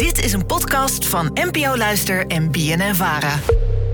Dit 0.00 0.24
is 0.24 0.32
een 0.32 0.46
podcast 0.46 1.06
van 1.06 1.30
NPO 1.34 1.76
Luister 1.76 2.26
en 2.26 2.50
BNN 2.50 2.94
Vara. 2.94 3.38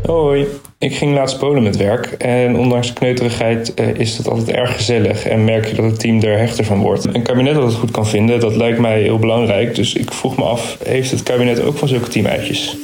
Hoi, 0.03 0.47
ik 0.79 0.97
ging 0.97 1.15
laatst 1.15 1.39
polen 1.39 1.63
met 1.63 1.77
werk 1.77 2.07
en 2.07 2.57
ondanks 2.57 2.87
de 2.87 2.93
kneuterigheid 2.93 3.75
eh, 3.75 3.95
is 3.95 4.17
het 4.17 4.29
altijd 4.29 4.57
erg 4.57 4.77
gezellig 4.77 5.25
en 5.25 5.45
merk 5.45 5.67
je 5.67 5.75
dat 5.75 5.85
het 5.85 6.01
team 6.01 6.23
er 6.23 6.39
hechter 6.39 6.65
van 6.65 6.81
wordt. 6.81 7.15
Een 7.15 7.23
kabinet 7.23 7.55
dat 7.55 7.65
het 7.65 7.75
goed 7.75 7.91
kan 7.91 8.07
vinden, 8.07 8.41
dat 8.41 8.57
lijkt 8.57 8.79
mij 8.79 9.03
heel 9.03 9.19
belangrijk, 9.19 9.75
dus 9.75 9.95
ik 9.95 10.13
vroeg 10.13 10.37
me 10.37 10.45
af, 10.45 10.79
heeft 10.85 11.11
het 11.11 11.23
kabinet 11.23 11.61
ook 11.61 11.79
van 11.79 11.89
zulke 11.89 12.09
teamuitjes? 12.09 12.77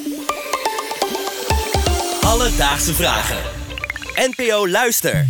Alledaagse 2.20 2.94
vragen. 2.94 3.38
NPO 4.14 4.68
Luister. 4.68 5.26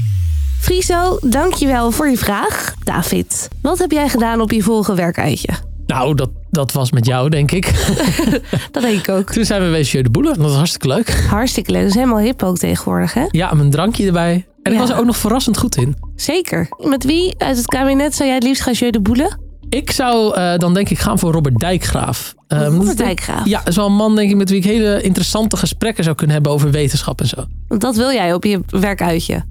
Friso, 0.60 1.18
dankjewel 1.20 1.90
voor 1.90 2.08
je 2.08 2.18
vraag. 2.18 2.74
David, 2.84 3.48
wat 3.62 3.78
heb 3.78 3.90
jij 3.90 4.08
gedaan 4.08 4.40
op 4.40 4.52
je 4.52 4.62
vorige 4.62 4.94
werkuitje? 4.94 5.48
Nou, 5.86 6.14
dat, 6.14 6.30
dat 6.52 6.72
was 6.72 6.90
met 6.90 7.06
jou, 7.06 7.28
denk 7.28 7.50
ik. 7.50 7.72
Dat 8.70 8.82
denk 8.82 8.98
ik 8.98 9.08
ook. 9.08 9.30
Toen 9.30 9.44
zijn 9.44 9.64
we 9.64 9.70
bij 9.70 9.82
Jeu 9.82 10.02
de 10.02 10.10
Boele. 10.10 10.28
Dat 10.28 10.36
was 10.36 10.54
hartstikke 10.54 10.88
leuk. 10.88 11.10
Hartstikke 11.10 11.70
leuk. 11.70 11.80
Dat 11.80 11.90
is 11.90 11.96
helemaal 11.96 12.18
hip 12.18 12.42
ook 12.42 12.58
tegenwoordig, 12.58 13.14
hè? 13.14 13.24
Ja, 13.30 13.52
met 13.52 13.64
een 13.64 13.70
drankje 13.70 14.06
erbij. 14.06 14.46
En 14.62 14.72
ik 14.72 14.78
was 14.78 14.90
er 14.90 14.98
ook 14.98 15.04
nog 15.04 15.16
verrassend 15.16 15.58
goed 15.58 15.76
in. 15.76 15.96
Zeker. 16.16 16.68
Met 16.78 17.04
wie 17.04 17.34
uit 17.38 17.56
het 17.56 17.66
kabinet 17.66 18.14
zou 18.14 18.28
jij 18.28 18.34
het 18.34 18.44
liefst 18.46 18.62
gaan 18.62 18.72
jeu 18.72 18.90
de 18.90 19.00
boelen? 19.00 19.40
Ik 19.68 19.90
zou 19.90 20.34
eh, 20.34 20.58
dan 20.58 20.74
denk 20.74 20.88
ik 20.88 20.98
gaan 20.98 21.18
voor 21.18 21.32
Robert 21.32 21.58
Dijkgraaf. 21.58 22.34
Ehm, 22.46 22.76
Robert 22.76 22.96
Dijkgraaf? 22.96 23.46
Ja, 23.46 23.66
is 23.66 23.76
wel 23.76 23.86
een 23.86 23.94
man 23.94 24.16
denk 24.16 24.30
ik 24.30 24.36
met 24.36 24.50
wie 24.50 24.58
ik 24.58 24.64
hele 24.64 25.02
interessante 25.02 25.56
gesprekken 25.56 26.04
zou 26.04 26.16
kunnen 26.16 26.34
hebben 26.34 26.52
over 26.52 26.70
wetenschap 26.70 27.20
en 27.20 27.26
zo. 27.26 27.44
Want 27.68 27.80
dat 27.80 27.96
wil 27.96 28.12
jij 28.12 28.34
op 28.34 28.44
je 28.44 28.60
werkuitje. 28.66 29.44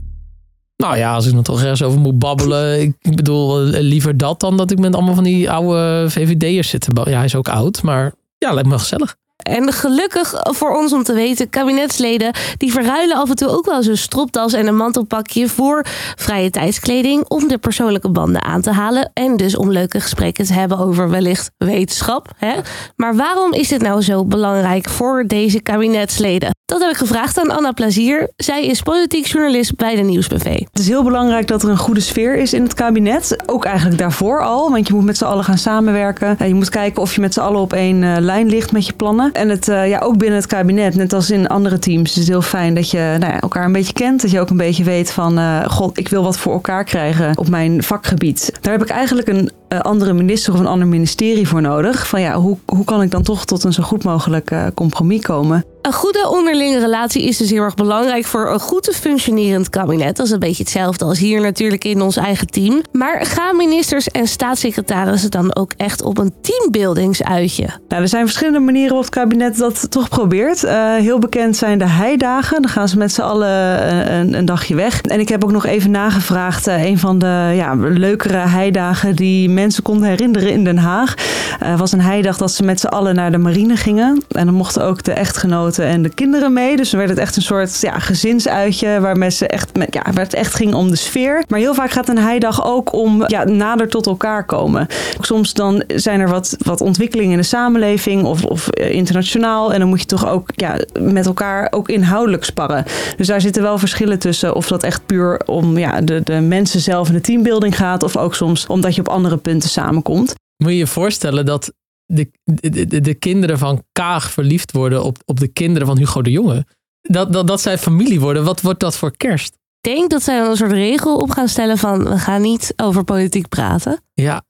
Nou 0.81 0.97
ja, 0.97 1.13
als 1.13 1.25
ik 1.25 1.33
dan 1.33 1.43
toch 1.43 1.61
ergens 1.61 1.83
over 1.83 1.99
moet 1.99 2.19
babbelen. 2.19 2.81
Ik, 2.81 3.15
bedoel, 3.15 3.61
eh, 3.61 3.81
liever 3.81 4.17
dat 4.17 4.39
dan 4.39 4.57
dat 4.57 4.71
ik 4.71 4.79
met 4.79 4.95
allemaal 4.95 5.15
van 5.15 5.23
die 5.23 5.51
oude 5.51 6.05
VVD'ers 6.09 6.69
zit. 6.69 6.87
Ja, 7.03 7.03
hij 7.03 7.25
is 7.25 7.35
ook 7.35 7.49
oud, 7.49 7.81
maar 7.81 8.13
ja, 8.37 8.53
lijkt 8.53 8.69
me 8.69 8.79
gezellig. 8.79 9.15
En 9.41 9.73
gelukkig 9.73 10.33
voor 10.43 10.75
ons 10.75 10.93
om 10.93 11.03
te 11.03 11.13
weten, 11.13 11.49
kabinetsleden 11.49 12.33
die 12.57 12.71
verruilen 12.71 13.17
af 13.17 13.29
en 13.29 13.35
toe 13.35 13.47
ook 13.47 13.65
wel 13.65 13.85
een 13.85 13.97
stropdas 13.97 14.53
en 14.53 14.67
een 14.67 14.75
mantelpakje 14.75 15.47
voor 15.49 15.85
vrije 16.15 16.49
tijdskleding 16.49 17.25
om 17.27 17.47
de 17.47 17.57
persoonlijke 17.57 18.09
banden 18.09 18.43
aan 18.43 18.61
te 18.61 18.71
halen 18.71 19.11
en 19.13 19.37
dus 19.37 19.57
om 19.57 19.71
leuke 19.71 19.99
gesprekken 19.99 20.45
te 20.45 20.53
hebben 20.53 20.77
over 20.77 21.09
wellicht 21.09 21.51
wetenschap. 21.57 22.27
Hè? 22.37 22.53
Maar 22.95 23.15
waarom 23.15 23.53
is 23.53 23.67
dit 23.67 23.81
nou 23.81 24.01
zo 24.01 24.25
belangrijk 24.25 24.89
voor 24.89 25.23
deze 25.27 25.61
kabinetsleden? 25.61 26.49
Dat 26.65 26.81
heb 26.81 26.89
ik 26.89 26.97
gevraagd 26.97 27.39
aan 27.39 27.49
Anna 27.51 27.71
Plazier. 27.71 28.29
Zij 28.37 28.65
is 28.65 28.81
politiek 28.81 29.25
journalist 29.25 29.75
bij 29.75 29.95
de 29.95 30.01
Nieuwsbv. 30.01 30.43
Het 30.43 30.79
is 30.79 30.87
heel 30.87 31.03
belangrijk 31.03 31.47
dat 31.47 31.63
er 31.63 31.69
een 31.69 31.77
goede 31.77 31.99
sfeer 31.99 32.35
is 32.35 32.53
in 32.53 32.63
het 32.63 32.73
kabinet. 32.73 33.35
Ook 33.45 33.65
eigenlijk 33.65 33.97
daarvoor 33.97 34.43
al, 34.43 34.71
want 34.71 34.87
je 34.87 34.93
moet 34.93 35.05
met 35.05 35.17
z'n 35.17 35.23
allen 35.23 35.43
gaan 35.43 35.57
samenwerken. 35.57 36.35
Eh, 36.39 36.47
Je 36.47 36.53
moet 36.53 36.69
kijken 36.69 37.01
of 37.01 37.15
je 37.15 37.21
met 37.21 37.33
z'n 37.33 37.39
allen 37.39 37.59
op 37.59 37.73
één 37.73 38.03
eh, 38.03 38.15
lijn 38.19 38.49
ligt 38.49 38.71
met 38.71 38.85
je 38.85 38.93
plannen. 38.93 39.30
En 39.33 39.49
het, 39.49 39.67
eh, 39.67 39.89
ja, 39.89 39.99
ook 39.99 40.17
binnen 40.17 40.37
het 40.37 40.47
kabinet, 40.47 40.95
net 40.95 41.13
als 41.13 41.31
in 41.31 41.47
andere 41.47 41.79
teams, 41.79 42.11
is 42.11 42.15
het 42.15 42.27
heel 42.27 42.41
fijn 42.41 42.73
dat 42.73 42.91
je 42.91 43.15
nou 43.19 43.33
ja, 43.33 43.39
elkaar 43.39 43.65
een 43.65 43.71
beetje 43.71 43.93
kent. 43.93 44.21
Dat 44.21 44.31
je 44.31 44.39
ook 44.39 44.49
een 44.49 44.57
beetje 44.57 44.83
weet 44.83 45.11
van, 45.11 45.37
eh, 45.37 45.65
god, 45.65 45.97
ik 45.97 46.07
wil 46.07 46.23
wat 46.23 46.37
voor 46.37 46.53
elkaar 46.53 46.83
krijgen 46.83 47.37
op 47.37 47.49
mijn 47.49 47.83
vakgebied. 47.83 48.53
Daar 48.61 48.73
heb 48.73 48.81
ik 48.81 48.89
eigenlijk 48.89 49.27
een 49.27 49.51
andere 49.79 50.13
minister 50.13 50.53
of 50.53 50.59
een 50.59 50.67
ander 50.67 50.87
ministerie 50.87 51.47
voor 51.47 51.61
nodig. 51.61 52.07
Van 52.07 52.21
ja, 52.21 52.35
hoe, 52.35 52.57
hoe 52.65 52.85
kan 52.85 53.01
ik 53.01 53.11
dan 53.11 53.23
toch 53.23 53.45
tot 53.45 53.63
een 53.63 53.73
zo 53.73 53.83
goed 53.83 54.03
mogelijk 54.03 54.51
eh, 54.51 54.65
compromis 54.73 55.21
komen? 55.21 55.65
Een 55.81 55.93
goede 55.93 56.29
onderlinge 56.29 56.79
relatie 56.79 57.23
is 57.23 57.37
dus 57.37 57.49
heel 57.49 57.63
erg 57.63 57.75
belangrijk 57.75 58.25
voor 58.25 58.51
een 58.51 58.59
goed 58.59 58.89
functionerend 58.93 59.69
kabinet. 59.69 60.15
Dat 60.15 60.25
is 60.25 60.31
een 60.31 60.39
beetje 60.39 60.63
hetzelfde 60.63 61.05
als 61.05 61.19
hier 61.19 61.41
natuurlijk 61.41 61.83
in 61.83 62.01
ons 62.01 62.17
eigen 62.17 62.47
team. 62.47 62.81
Maar 62.91 63.25
gaan 63.25 63.55
ministers 63.55 64.07
en 64.07 64.27
staatssecretarissen 64.27 65.31
dan 65.31 65.55
ook 65.55 65.73
echt 65.77 66.03
op 66.03 66.17
een 66.17 66.33
teambuildingsuitje? 66.41 67.65
Nou, 67.87 68.01
er 68.01 68.07
zijn 68.07 68.25
verschillende 68.25 68.59
manieren 68.59 68.89
waarop 68.89 69.05
het 69.05 69.15
kabinet 69.15 69.57
dat 69.57 69.91
toch 69.91 70.09
probeert. 70.09 70.63
Eh, 70.63 70.95
heel 70.95 71.19
bekend 71.19 71.57
zijn 71.57 71.77
de 71.77 71.87
heidagen. 71.87 72.61
Dan 72.61 72.71
gaan 72.71 72.87
ze 72.87 72.97
met 72.97 73.11
z'n 73.11 73.21
allen 73.21 73.79
eh, 73.79 74.19
een, 74.19 74.33
een 74.33 74.45
dagje 74.45 74.75
weg. 74.75 75.01
En 75.01 75.19
ik 75.19 75.29
heb 75.29 75.43
ook 75.43 75.51
nog 75.51 75.65
even 75.65 75.91
nagevraagd. 75.91 76.67
eh, 76.67 76.83
een 76.83 76.99
van 76.99 77.19
de 77.19 77.51
ja, 77.55 77.75
leukere 77.75 78.37
heidagen 78.37 79.15
die 79.15 79.49
mensen 79.61 79.83
konden 79.83 80.09
herinneren 80.09 80.51
in 80.51 80.63
Den 80.63 80.77
Haag. 80.77 81.13
eh, 81.59 81.79
was 81.79 81.91
een 81.91 82.01
heidag 82.01 82.37
dat 82.37 82.51
ze 82.51 82.63
met 82.63 82.79
z'n 82.79 82.87
allen 82.87 83.15
naar 83.15 83.31
de 83.31 83.37
marine 83.37 83.75
gingen. 83.75 84.23
En 84.29 84.45
dan 84.45 84.53
mochten 84.55 84.83
ook 84.83 85.03
de 85.03 85.11
echtgenoten 85.11 85.85
en 85.85 86.01
de 86.01 86.09
kinderen 86.09 86.53
mee. 86.53 86.75
Dus 86.75 86.89
dan 86.89 86.99
werd 86.99 87.11
het 87.11 87.19
echt 87.19 87.35
een 87.35 87.41
soort 87.41 87.81
ja, 87.81 87.99
gezinsuitje. 87.99 88.99
Waar, 88.99 89.17
mensen 89.17 89.49
echt, 89.49 89.77
met, 89.77 89.93
ja, 89.93 90.01
waar 90.13 90.23
het 90.23 90.33
echt 90.33 90.53
ging 90.53 90.73
om 90.73 90.89
de 90.89 90.95
sfeer. 90.95 91.43
Maar 91.47 91.59
heel 91.59 91.73
vaak 91.73 91.91
gaat 91.91 92.09
een 92.09 92.17
heidag 92.17 92.65
ook 92.65 92.93
om 92.93 93.23
ja, 93.27 93.43
nader 93.43 93.87
tot 93.87 94.05
elkaar 94.05 94.45
komen. 94.45 94.87
Soms 95.19 95.53
dan 95.53 95.83
zijn 95.87 96.19
er 96.19 96.29
wat, 96.29 96.55
wat 96.63 96.81
ontwikkelingen 96.81 97.31
in 97.31 97.37
de 97.37 97.43
samenleving 97.43 98.23
of, 98.23 98.43
of 98.45 98.67
eh, 98.67 98.91
internationaal. 98.91 99.73
En 99.73 99.79
dan 99.79 99.89
moet 99.89 99.99
je 99.99 100.05
toch 100.05 100.27
ook 100.27 100.49
ja, 100.55 100.75
met 100.99 101.25
elkaar 101.25 101.67
ook 101.71 101.89
inhoudelijk 101.89 102.43
sparren. 102.43 102.85
Dus 103.17 103.27
daar 103.27 103.41
zitten 103.41 103.61
wel 103.61 103.77
verschillen 103.77 104.19
tussen. 104.19 104.55
Of 104.55 104.67
dat 104.67 104.83
echt 104.83 105.05
puur 105.05 105.41
om 105.45 105.77
ja, 105.77 106.01
de, 106.01 106.21
de 106.23 106.39
mensen 106.39 106.79
zelf 106.79 107.07
en 107.07 107.13
de 107.13 107.21
teambuilding 107.21 107.77
gaat. 107.77 108.03
Of 108.03 108.17
ook 108.17 108.35
soms 108.35 108.67
omdat 108.67 108.95
je 108.95 109.01
op 109.01 109.07
andere 109.07 109.37
punten 109.37 109.50
samenkomt. 109.59 110.33
Moet 110.57 110.71
je 110.71 110.77
je 110.77 110.87
voorstellen 110.87 111.45
dat 111.45 111.73
de, 112.05 112.31
de, 112.43 112.85
de, 112.87 113.01
de 113.01 113.13
kinderen 113.13 113.57
van 113.57 113.83
Kaag 113.91 114.31
verliefd 114.31 114.71
worden 114.71 115.03
op, 115.03 115.17
op 115.25 115.39
de 115.39 115.47
kinderen 115.47 115.87
van 115.87 115.97
Hugo 115.97 116.21
de 116.21 116.31
Jonge? 116.31 116.65
Dat, 117.01 117.33
dat, 117.33 117.47
dat 117.47 117.61
zij 117.61 117.77
familie 117.77 118.19
worden, 118.19 118.43
wat 118.43 118.61
wordt 118.61 118.79
dat 118.79 118.97
voor 118.97 119.17
kerst? 119.17 119.53
Ik 119.81 119.93
denk 119.93 120.09
dat 120.09 120.23
zij 120.23 120.39
een 120.39 120.55
soort 120.55 120.71
regel 120.71 121.17
op 121.17 121.29
gaan 121.29 121.47
stellen 121.47 121.77
van 121.77 122.03
we 122.03 122.17
gaan 122.17 122.41
niet 122.41 122.73
over 122.75 123.03
politiek 123.03 123.49
praten. 123.49 124.01
Ja, 124.13 124.43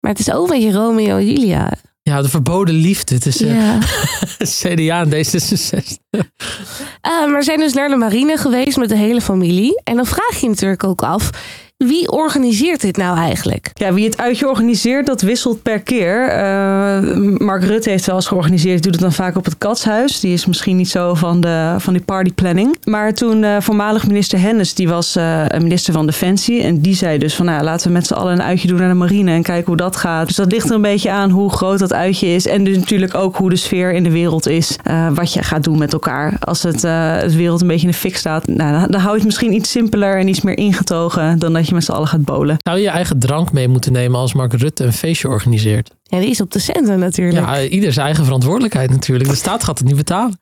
Maar 0.00 0.10
het 0.10 0.20
is 0.20 0.30
ook 0.32 0.50
een 0.50 0.58
beetje 0.58 0.72
Romeo 0.72 1.16
en 1.16 1.26
Julia. 1.26 1.72
ja 2.02 2.22
de 2.22 2.28
verboden 2.28 2.74
liefde 2.74 3.18
tussen 3.18 3.54
Ja. 3.54 3.78
CDA 4.60 5.00
en 5.00 5.10
D66. 5.10 5.96
Ah, 7.00 7.26
maar 7.26 7.36
we 7.38 7.42
zijn 7.42 7.58
dus 7.58 7.72
naar 7.72 7.88
de 7.88 7.96
marine 7.96 8.36
geweest 8.36 8.76
met 8.76 8.88
de 8.88 8.96
hele 8.96 9.20
familie. 9.20 9.80
En 9.84 9.96
dan 9.96 10.06
vraag 10.06 10.34
je 10.34 10.40
je 10.40 10.48
natuurlijk 10.48 10.84
ook 10.84 11.02
af, 11.02 11.30
wie 11.76 12.10
organiseert 12.10 12.80
dit 12.80 12.96
nou 12.96 13.18
eigenlijk? 13.18 13.70
Ja, 13.72 13.92
wie 13.92 14.04
het 14.04 14.18
uitje 14.18 14.48
organiseert, 14.48 15.06
dat 15.06 15.20
wisselt 15.20 15.62
per 15.62 15.80
keer. 15.80 16.28
Eh, 16.28 17.16
Mark 17.38 17.64
Rutte 17.64 17.90
heeft 17.90 18.06
wel 18.06 18.14
eens 18.14 18.26
georganiseerd. 18.26 18.82
Doet 18.82 18.92
het 18.92 19.02
dan 19.02 19.12
vaak 19.12 19.36
op 19.36 19.44
het 19.44 19.58
Katshuis. 19.58 20.20
Die 20.20 20.32
is 20.32 20.46
misschien 20.46 20.76
niet 20.76 20.88
zo 20.88 21.14
van, 21.14 21.40
de, 21.40 21.74
van 21.78 21.92
die 21.92 22.02
partyplanning. 22.02 22.76
Maar 22.84 23.14
toen 23.14 23.44
eh, 23.44 23.56
voormalig 23.60 24.06
minister 24.06 24.40
Hennis, 24.40 24.74
die 24.74 24.88
was 24.88 25.16
eh, 25.16 25.44
minister 25.58 25.92
van 25.92 26.06
Defensie. 26.06 26.62
En 26.62 26.80
die 26.80 26.94
zei 26.94 27.18
dus 27.18 27.34
van, 27.34 27.46
nou, 27.46 27.62
laten 27.62 27.86
we 27.86 27.92
met 27.92 28.06
z'n 28.06 28.14
allen 28.14 28.32
een 28.32 28.42
uitje 28.42 28.68
doen 28.68 28.78
naar 28.78 28.88
de 28.88 28.94
marine. 28.94 29.30
En 29.30 29.42
kijken 29.42 29.66
hoe 29.66 29.76
dat 29.76 29.96
gaat. 29.96 30.26
Dus 30.26 30.36
dat 30.36 30.52
ligt 30.52 30.68
er 30.68 30.74
een 30.74 30.82
beetje 30.82 31.10
aan 31.10 31.30
hoe 31.30 31.50
groot 31.50 31.78
dat 31.78 31.92
uitje 31.92 32.26
is. 32.26 32.46
En 32.46 32.64
dus 32.64 32.76
natuurlijk 32.76 33.14
ook 33.14 33.36
hoe 33.36 33.50
de 33.50 33.56
sfeer 33.56 33.92
in 33.92 34.02
de 34.02 34.10
wereld 34.10 34.48
is. 34.48 34.76
wat 35.14 35.32
je 35.32 35.42
gaat 35.42 35.64
doen 35.64 35.78
met 35.78 35.92
elkaar. 35.92 36.36
Als 36.40 36.62
het, 36.62 36.82
het 37.22 37.34
wereld 37.34 37.60
een 37.60 37.66
beetje 37.66 37.86
in 37.86 37.92
de 37.92 37.98
fik 37.98 38.16
staat. 38.16 38.46
Nou, 38.46 38.80
dan, 38.80 38.90
dan 38.90 39.00
hou 39.00 39.10
je 39.10 39.16
het 39.16 39.24
misschien 39.24 39.52
iets 39.54 39.70
simpeler 39.70 40.18
en 40.18 40.28
iets 40.28 40.40
meer 40.40 40.58
ingetogen. 40.58 41.38
Dan 41.38 41.52
dat 41.52 41.65
je 41.68 41.74
met 41.74 41.84
z'n 41.84 41.92
allen 41.92 42.08
gaat 42.08 42.24
bolen. 42.24 42.56
Zou 42.62 42.76
je 42.76 42.82
je 42.82 42.90
eigen 42.90 43.18
drank 43.18 43.52
mee 43.52 43.68
moeten 43.68 43.92
nemen 43.92 44.20
als 44.20 44.34
Mark 44.34 44.52
Rutte 44.52 44.84
een 44.84 44.92
feestje 44.92 45.28
organiseert? 45.28 45.94
Ja, 46.08 46.18
die 46.18 46.30
is 46.30 46.40
op 46.40 46.52
de 46.52 46.58
centen 46.58 46.98
natuurlijk. 46.98 47.46
Ja, 47.46 47.62
ieder 47.62 47.92
zijn 47.92 48.06
eigen 48.06 48.24
verantwoordelijkheid 48.24 48.90
natuurlijk. 48.90 49.30
De 49.30 49.36
staat 49.36 49.64
gaat 49.64 49.78
het 49.78 49.86
niet 49.86 49.96
betalen. 49.96 50.38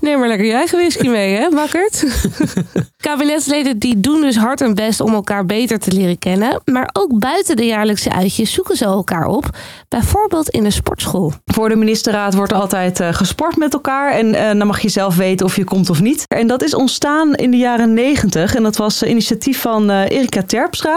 Neem 0.00 0.18
maar 0.18 0.28
lekker 0.28 0.46
je 0.46 0.52
eigen 0.52 0.78
whisky 0.78 1.08
mee, 1.08 1.34
hè, 1.34 1.48
makkerd? 1.50 2.04
Kabinetsleden 2.96 3.78
die 3.78 4.00
doen 4.00 4.20
dus 4.20 4.36
hard 4.36 4.60
hun 4.60 4.74
best 4.74 5.00
om 5.00 5.14
elkaar 5.14 5.46
beter 5.46 5.78
te 5.78 5.92
leren 5.92 6.18
kennen. 6.18 6.60
Maar 6.64 6.90
ook 6.92 7.18
buiten 7.18 7.56
de 7.56 7.64
jaarlijkse 7.64 8.12
uitjes 8.12 8.52
zoeken 8.52 8.76
ze 8.76 8.84
elkaar 8.84 9.26
op. 9.26 9.58
Bijvoorbeeld 9.88 10.48
in 10.48 10.62
de 10.62 10.70
sportschool. 10.70 11.32
Voor 11.44 11.68
de 11.68 11.76
ministerraad 11.76 12.34
wordt 12.34 12.52
er 12.52 12.58
altijd 12.58 13.00
eh, 13.00 13.12
gesport 13.12 13.56
met 13.56 13.72
elkaar. 13.72 14.12
En 14.12 14.34
eh, 14.34 14.58
dan 14.58 14.66
mag 14.66 14.80
je 14.80 14.88
zelf 14.88 15.16
weten 15.16 15.46
of 15.46 15.56
je 15.56 15.64
komt 15.64 15.90
of 15.90 16.00
niet. 16.00 16.24
En 16.28 16.46
dat 16.46 16.62
is 16.62 16.74
ontstaan 16.74 17.34
in 17.34 17.50
de 17.50 17.56
jaren 17.56 17.94
negentig. 17.94 18.54
En 18.54 18.62
dat 18.62 18.76
was 18.76 19.02
eh, 19.02 19.10
initiatief 19.10 19.60
van 19.60 19.90
eh, 19.90 20.10
Erika 20.10 20.42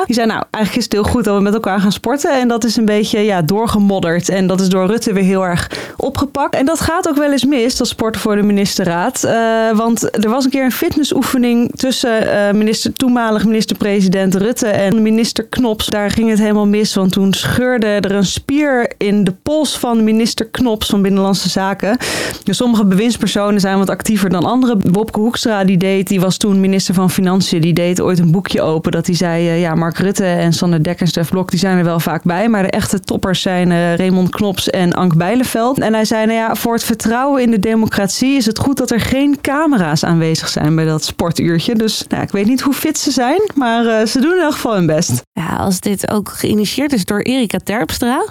Die 0.06 0.16
zei, 0.16 0.28
nou, 0.28 0.44
eigenlijk 0.52 0.76
is 0.76 0.84
het 0.84 0.94
heel 0.94 1.14
goed 1.14 1.24
dat 1.24 1.36
we 1.36 1.42
met 1.42 1.54
elkaar 1.54 1.80
gaan 1.80 1.92
sporten. 1.92 2.40
En 2.40 2.48
dat 2.48 2.64
is 2.64 2.76
een 2.76 2.86
beetje 2.86 3.20
ja, 3.20 3.42
doorgemodderd. 3.42 4.30
En 4.30 4.48
dat 4.48 4.62
is 4.62 4.70
door 4.70 4.88
Rutte 4.88 5.14
weer 5.14 5.24
heel 5.24 5.46
erg 5.46 5.94
opgepakt. 5.98 6.56
En 6.56 6.66
dat 6.66 6.80
gaat 6.80 7.10
ook 7.10 7.16
wel 7.16 7.31
eens 7.31 7.46
mis, 7.46 7.78
dat 7.78 7.88
sporten 7.88 8.22
voor 8.22 8.36
de 8.36 8.42
ministerraad. 8.42 9.24
Eh, 9.24 9.34
want 9.74 10.24
er 10.24 10.30
was 10.30 10.44
een 10.44 10.50
keer 10.50 10.64
een 10.64 10.72
fitnessoefening 10.72 11.72
tussen 11.75 12.31
eh, 12.31 12.54
minister, 12.54 12.94
toenmalig 12.94 13.46
minister-president 13.46 14.36
Rutte 14.36 14.68
en 14.68 15.02
minister 15.02 15.46
Knops. 15.46 15.86
Daar 15.86 16.12
ging 16.12 16.30
het 16.30 16.40
helemaal 16.40 16.68
mis, 16.68 16.96
want 16.96 17.12
toen 17.12 17.34
scheurde 17.34 17.88
er 17.88 18.12
een 18.12 18.25
spier 18.25 18.94
in 18.98 19.24
de 19.24 19.34
pols 19.44 19.78
van 19.78 20.04
minister 20.04 20.46
Knops 20.46 20.90
van 20.90 21.02
Binnenlandse 21.02 21.50
Zaken. 21.50 21.98
Dus 22.44 22.58
sommige 22.58 22.86
bewindspersonen 22.86 23.60
zijn 23.60 23.78
wat 23.78 23.90
actiever 23.90 24.30
dan 24.30 24.44
anderen. 24.44 24.92
Wopke 24.92 25.20
Hoekstra, 25.20 25.63
die 25.63 25.78
deed, 25.78 26.08
die 26.08 26.20
was 26.20 26.38
toen 26.38 26.60
minister 26.60 26.94
van 26.94 27.10
Financiën, 27.10 27.62
die 27.62 27.74
deed 27.74 28.02
ooit 28.02 28.20
een 28.20 28.31
boekje 28.31 28.62
open 28.62 28.92
dat 28.92 29.06
hij 29.06 29.16
zei, 29.16 29.48
eh, 29.48 29.56
ja, 29.59 29.75
Mark 29.75 29.98
Rutte 29.98 30.25
en 30.25 30.54
Sander 30.54 30.83
Dekker 30.83 31.01
en 31.01 31.07
Stef 31.07 31.30
Blok, 31.30 31.50
die 31.50 31.59
zijn 31.59 31.77
er 31.77 31.83
wel 31.83 32.00
vaak 32.00 32.24
bij, 32.24 32.50
maar 32.50 32.63
de 32.63 32.69
echte 32.69 33.00
toppers 33.00 33.42
zijn 33.42 33.71
eh, 33.71 33.95
Raymond 33.95 34.30
Knops 34.30 34.69
en 34.69 34.94
Ank 34.94 35.15
Bijleveld. 35.15 35.80
En 35.80 35.94
hij 35.94 36.06
zei, 36.06 36.25
nou 36.25 36.38
ja, 36.38 36.56
voor 36.56 36.74
het 36.74 36.83
vertrouwen 36.83 37.42
in 37.42 37.51
de 37.51 37.59
democratie 37.59 38.36
is 38.36 38.45
het 38.45 38.59
goed 38.59 38.77
dat 38.77 38.92
er 38.92 39.00
geen 39.00 39.42
camera's 39.42 40.04
aanwezig 40.04 40.48
zijn 40.48 40.75
bij 40.75 40.86
dat 40.86 41.04
sportuurtje. 41.04 41.75
Dus 41.75 42.06
nou, 42.07 42.24
ik 42.24 42.31
weet 42.31 42.45
niet 42.45 42.62
hoe 42.62 42.74
fit 42.74 42.98
ze 42.98 43.12
zijn, 43.12 43.42
maar 43.56 43.86
eh, 43.86 44.06
ze 44.06 44.21
doen 44.21 44.33
in 44.33 44.42
elk 44.42 44.54
geval 44.54 44.74
hun 44.74 44.86
best. 44.86 45.21
Ja, 45.31 45.56
als 45.56 45.80
dit 45.80 46.12
ook 46.12 46.30
geïnitieerd 46.30 46.94
is 46.94 47.06
door 47.06 47.21
Erika 47.21 47.57
Terpstra. 47.63 48.25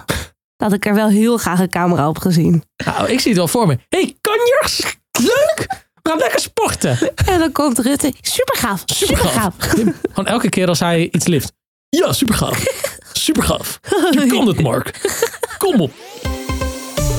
Dat 0.57 0.69
had 0.69 0.73
ik 0.73 0.85
er 0.85 0.93
wel 0.93 1.07
heel 1.07 1.37
graag 1.37 1.59
een 1.59 1.69
camera 1.69 2.09
op 2.09 2.17
gezien. 2.17 2.63
Nou, 2.85 3.09
ik 3.09 3.19
zie 3.19 3.29
het 3.29 3.37
wel 3.37 3.47
voor 3.47 3.67
me. 3.67 3.77
hey, 3.89 4.15
kanjers! 4.21 4.97
Leuk! 5.19 5.85
We 6.07 6.13
gaan 6.13 6.21
lekker 6.21 6.39
sporten. 6.39 6.97
En 7.25 7.39
dan 7.39 7.51
komt 7.51 7.79
Rutte. 7.79 8.13
Super 8.21 8.57
gaaf. 8.57 8.83
Super 8.85 9.17
gaaf. 9.17 9.53
Gewoon 9.57 10.25
elke 10.25 10.49
keer 10.49 10.67
als 10.67 10.79
hij 10.79 11.09
iets 11.11 11.27
lift. 11.27 11.53
Ja, 11.89 12.13
super 12.13 12.35
gaaf. 12.35 12.63
Super 13.13 13.43
gaaf. 13.43 13.79
Je 14.11 14.25
kan 14.33 14.47
het, 14.47 14.61
Mark. 14.61 14.99
Kom 15.57 15.81
op. 15.81 15.91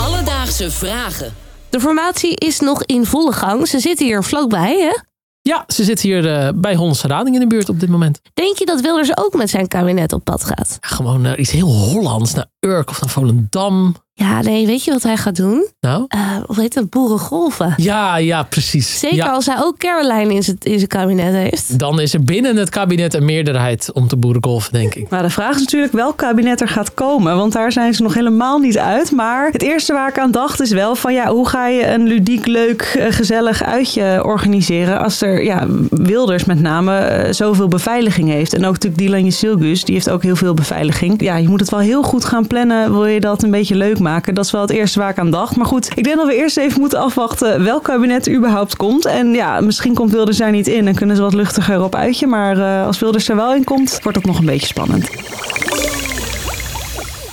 Alledaagse 0.01 0.71
vragen. 0.71 1.35
De 1.71 1.81
formatie 1.81 2.37
is 2.37 2.61
nog 2.61 2.85
in 2.85 3.07
volle 3.07 3.33
gang. 3.33 3.69
Ze 3.69 3.79
zitten 3.79 4.07
hier 4.07 4.23
vlakbij, 4.23 4.79
hè? 4.81 4.97
Ja, 5.43 5.65
ze 5.67 5.85
zit 5.85 6.01
hier 6.01 6.35
eh, 6.37 6.49
bij 6.55 6.75
Hollandse 6.75 7.07
Rading 7.07 7.35
in 7.35 7.41
de 7.41 7.47
buurt 7.47 7.69
op 7.69 7.81
dit 7.81 7.89
moment. 7.89 8.21
Denk 8.35 8.59
je 8.59 8.67
dat 8.67 8.81
Wilders 8.81 9.17
ook 9.17 9.35
met 9.35 9.51
zijn 9.51 9.69
kabinet 9.69 10.13
op 10.13 10.25
pad 10.25 10.45
gaat? 10.45 10.79
Ja, 10.81 10.89
gewoon 10.89 11.21
naar 11.21 11.39
iets 11.39 11.51
heel 11.51 11.69
Hollands. 11.69 12.35
Naar 12.35 12.47
Urk 12.61 12.91
of 12.91 13.01
naar 13.01 13.11
Volendam. 13.11 13.95
Ja, 14.19 14.43
nee, 14.43 14.67
weet 14.67 14.85
je 14.85 14.91
wat 14.91 15.03
hij 15.03 15.17
gaat 15.17 15.37
doen? 15.37 15.67
Nou? 15.81 16.05
Uh, 16.17 16.37
hoe 16.47 16.61
heet 16.61 16.75
dat? 16.75 16.91
Boerengolven. 16.91 17.75
Ja, 17.77 18.17
ja, 18.17 18.43
precies. 18.43 18.99
Zeker 18.99 19.17
ja. 19.17 19.31
als 19.31 19.47
hij 19.47 19.57
ook 19.59 19.79
Caroline 19.79 20.35
in 20.35 20.43
zijn, 20.43 20.57
in 20.63 20.77
zijn 20.77 20.89
kabinet 20.89 21.33
heeft. 21.33 21.79
Dan 21.79 22.01
is 22.01 22.15
er 22.15 22.25
binnen 22.25 22.57
het 22.57 22.69
kabinet 22.69 23.15
een 23.15 23.25
meerderheid 23.25 23.93
om 23.93 24.09
te 24.09 24.17
boerengolven, 24.17 24.73
denk 24.73 24.95
ik. 24.95 25.09
Maar 25.11 25.23
de 25.23 25.31
vraag 25.31 25.55
is 25.55 25.61
natuurlijk 25.61 25.93
welk 25.93 26.17
kabinet 26.17 26.61
er 26.61 26.69
gaat 26.69 26.95
komen. 26.95 27.37
Want 27.37 27.53
daar 27.53 27.73
zijn 27.73 27.95
ze 27.95 28.03
nog 28.03 28.15
helemaal 28.15 28.59
niet 28.59 28.79
uit. 28.79 29.11
Maar 29.11 29.49
het 29.53 29.63
eerste 29.63 29.93
waar 29.93 30.09
ik 30.09 30.19
aan 30.19 30.31
dacht 30.31 30.61
is 30.61 30.71
wel 30.71 30.95
van 30.95 31.13
ja, 31.15 31.27
hoe 31.27 31.49
ga 31.49 31.69
je 31.69 31.87
een 31.87 32.07
ludiek, 32.07 32.47
leuk, 32.47 32.83
eh, 32.83 33.07
gezellig 33.11 33.63
uitje 33.63 34.25
organiseren. 34.25 35.01
Als 35.01 35.21
er, 35.21 35.45
ja, 35.45 35.67
Wilders 35.91 36.45
met 36.45 36.61
name 36.61 37.25
uh, 37.27 37.33
zoveel 37.33 37.69
beveiliging 37.69 38.29
heeft. 38.29 38.55
En 38.55 38.65
ook 38.65 38.73
natuurlijk 38.73 39.03
Dylan 39.03 39.33
Silgus, 39.33 39.85
die 39.85 39.95
heeft 39.95 40.11
ook 40.11 40.23
heel 40.23 40.37
veel 40.37 40.55
beveiliging. 40.55 41.23
Ja, 41.23 41.37
je 41.37 41.49
moet 41.49 41.61
het 41.61 41.71
wel 41.71 41.81
heel 41.81 42.03
goed 42.03 42.25
gaan 42.25 42.47
plannen. 42.49 42.93
Wil 42.93 43.07
je 43.07 43.21
dat 43.21 43.43
een 43.43 43.51
beetje 43.51 43.75
leuk 43.75 43.99
maken? 43.99 44.35
Dat 44.35 44.45
is 44.45 44.51
wel 44.51 44.61
het 44.61 44.71
eerste 44.71 44.99
waar 44.99 45.11
ik 45.11 45.19
aan 45.19 45.31
dacht. 45.31 45.57
Maar 45.57 45.67
goed, 45.67 45.91
ik 45.95 46.05
denk 46.05 46.17
dat 46.17 46.27
we 46.27 46.37
eerst 46.37 46.57
even 46.57 46.81
moeten 46.81 46.99
afwachten 46.99 47.65
welk 47.65 47.85
kabinet 47.85 48.31
überhaupt 48.31 48.77
komt. 48.77 49.05
En 49.05 49.33
ja, 49.33 49.61
misschien 49.61 49.95
komt 49.95 50.11
Wilders 50.11 50.37
daar 50.37 50.51
niet 50.51 50.67
in 50.67 50.87
en 50.87 50.95
kunnen 50.95 51.17
ze 51.17 51.23
wat 51.23 51.35
luchtiger 51.35 51.83
op 51.83 51.95
uitje. 51.95 52.27
Maar 52.27 52.57
uh, 52.57 52.87
als 52.87 52.99
Wilders 52.99 53.29
er 53.29 53.37
wel 53.37 53.55
in 53.55 53.65
komt, 53.65 53.99
wordt 54.03 54.19
dat 54.19 54.27
nog 54.27 54.39
een 54.39 54.47
beetje 54.47 54.67
spannend. 54.67 55.09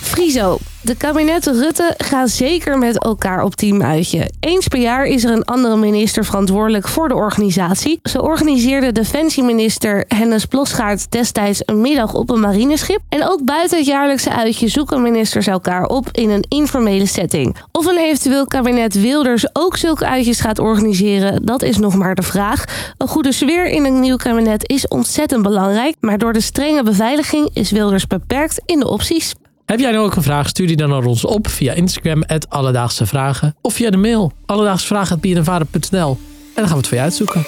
Friso. 0.02 0.58
De 0.86 0.96
kabinetten 0.96 1.60
Rutte 1.60 1.94
gaan 1.98 2.28
zeker 2.28 2.78
met 2.78 3.04
elkaar 3.04 3.44
op 3.44 3.56
teamuitje. 3.56 4.30
Eens 4.40 4.68
per 4.68 4.80
jaar 4.80 5.06
is 5.06 5.24
er 5.24 5.32
een 5.32 5.46
andere 5.46 5.78
minister 5.78 6.26
verantwoordelijk 6.26 6.88
voor 6.88 7.08
de 7.08 7.16
organisatie. 7.16 8.00
Zo 8.04 8.18
organiseerde 8.18 8.92
defensieminister 8.92 10.06
Hennis 10.08 10.46
Plosgaard 10.46 11.12
destijds 11.12 11.62
een 11.66 11.82
middag 11.82 12.14
op 12.14 12.30
een 12.30 12.40
marineschip. 12.40 13.00
En 13.10 13.28
ook 13.30 13.44
buiten 13.44 13.78
het 13.78 13.88
jaarlijkse 13.88 14.34
uitje 14.34 14.68
zoeken 14.68 15.02
ministers 15.02 15.48
elkaar 15.48 15.86
op 15.86 16.10
in 16.12 16.30
een 16.30 16.46
informele 16.48 17.06
setting. 17.06 17.56
Of 17.72 17.86
een 17.86 17.98
eventueel 17.98 18.46
kabinet 18.46 19.02
Wilders 19.02 19.46
ook 19.54 19.78
zulke 19.78 20.06
uitjes 20.06 20.40
gaat 20.40 20.60
organiseren, 20.60 21.46
dat 21.46 21.62
is 21.62 21.78
nog 21.78 21.96
maar 21.96 22.16
de 22.16 22.22
vraag. 22.22 22.64
Een 22.98 23.08
goede 23.08 23.32
sfeer 23.32 23.66
in 23.66 23.86
een 23.86 24.00
nieuw 24.00 24.18
kabinet 24.18 24.70
is 24.70 24.88
ontzettend 24.88 25.44
belangrijk, 25.44 25.96
maar 26.00 26.18
door 26.18 26.34
de 26.34 26.42
strenge 26.42 26.84
beveiliging 26.84 27.50
is 27.54 27.72
Wilders 27.72 28.08
beperkt 28.08 28.62
in 28.66 28.80
de 28.80 28.88
opties. 28.88 29.34
Heb 29.66 29.80
jij 29.80 29.92
nou 29.92 30.06
ook 30.06 30.16
een 30.16 30.24
vraag? 30.24 30.48
Stuur 30.48 30.68
die 30.68 30.76
dan 30.76 30.90
naar 30.90 31.04
ons 31.04 31.26
op 31.26 31.48
via 31.48 31.74
Instagram, 31.74 32.24
Alledaagse 32.50 33.06
Vragen. 33.06 33.56
Of 33.62 33.74
via 33.74 33.90
de 33.90 33.98
mail, 33.98 34.32
alledaagsvragen.bnnvader.nl. 34.46 36.18
En 36.56 36.62
dan 36.62 36.64
gaan 36.66 36.74
we 36.74 36.78
het 36.78 36.88
voor 36.88 36.98
je 36.98 37.04
uitzoeken. 37.04 37.46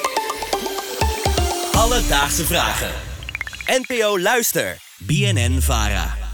Alledaagse 1.72 2.46
Vragen. 2.46 2.92
NPO 3.66 4.19
Luister. 4.19 4.78
BNN 4.98 5.58
Vara. 5.62 6.26